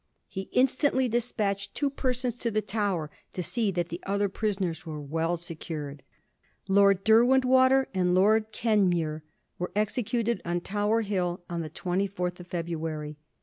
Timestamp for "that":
3.69-3.89